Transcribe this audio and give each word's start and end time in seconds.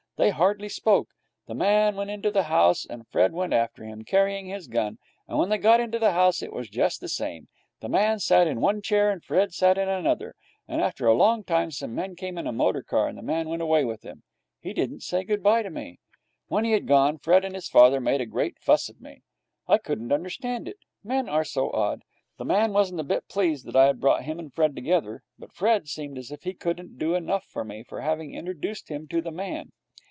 They 0.17 0.29
hardly 0.29 0.69
spoke. 0.69 1.07
The 1.47 1.55
man 1.55 1.95
went 1.95 2.11
into 2.11 2.29
the 2.29 2.43
house, 2.43 2.85
and 2.85 3.07
Fred 3.07 3.33
went 3.33 3.53
after 3.53 3.83
him, 3.83 4.03
carrying 4.03 4.45
his 4.45 4.67
gun. 4.67 4.99
And 5.27 5.39
when 5.39 5.49
they 5.49 5.57
got 5.57 5.79
into 5.79 5.97
the 5.97 6.11
house 6.11 6.43
it 6.43 6.53
was 6.53 6.69
just 6.69 7.01
the 7.01 7.07
same. 7.09 7.47
The 7.79 7.89
man 7.89 8.19
sat 8.19 8.45
in 8.45 8.61
one 8.61 8.83
chair, 8.83 9.09
and 9.09 9.23
Fred 9.23 9.51
sat 9.51 9.79
in 9.79 9.89
another, 9.89 10.35
and 10.67 10.79
after 10.79 11.07
a 11.07 11.15
long 11.15 11.43
time 11.43 11.71
some 11.71 11.95
men 11.95 12.15
came 12.15 12.37
in 12.37 12.45
a 12.45 12.51
motor 12.51 12.83
car, 12.83 13.07
and 13.07 13.17
the 13.17 13.23
man 13.23 13.49
went 13.49 13.63
away 13.63 13.83
with 13.83 14.01
them. 14.01 14.21
He 14.59 14.73
didn't 14.73 14.99
say 15.01 15.23
good 15.23 15.41
bye 15.41 15.63
to 15.63 15.71
me. 15.71 15.97
When 16.49 16.65
he 16.65 16.73
had 16.73 16.85
gone, 16.85 17.17
Fred 17.17 17.43
and 17.43 17.55
his 17.55 17.67
father 17.67 17.99
made 17.99 18.21
a 18.21 18.27
great 18.27 18.59
fuss 18.59 18.89
of 18.89 19.01
me. 19.01 19.23
I 19.67 19.79
couldn't 19.79 20.11
understand 20.13 20.67
it. 20.67 20.77
Men 21.03 21.27
are 21.29 21.43
so 21.43 21.71
odd. 21.71 22.03
The 22.37 22.45
man 22.45 22.73
wasn't 22.73 22.99
a 22.99 23.03
bit 23.03 23.27
pleased 23.27 23.65
that 23.65 23.75
I 23.75 23.87
had 23.87 23.99
brought 23.99 24.25
him 24.25 24.37
and 24.37 24.53
Fred 24.53 24.75
together, 24.75 25.23
but 25.39 25.51
Fred 25.51 25.87
seemed 25.89 26.19
as 26.19 26.29
if 26.29 26.43
he 26.43 26.53
couldn't 26.53 26.99
do 26.99 27.15
enough 27.15 27.45
for 27.45 27.63
me 27.63 27.81
for 27.81 28.01
having 28.01 28.35
introduced 28.35 28.89
him 28.89 29.07
to 29.07 29.19
the 29.19 29.31
man. 29.31 29.71